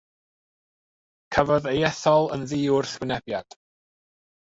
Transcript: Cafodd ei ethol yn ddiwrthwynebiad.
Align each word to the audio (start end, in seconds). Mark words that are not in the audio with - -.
Cafodd 1.37 1.69
ei 1.73 1.85
ethol 1.91 2.33
yn 2.39 2.49
ddiwrthwynebiad. 2.49 3.61